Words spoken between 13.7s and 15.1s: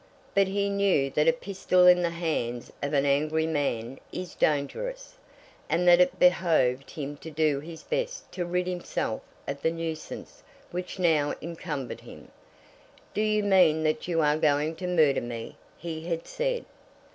that you are going to